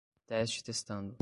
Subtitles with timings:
[0.27, 1.15] Teste testando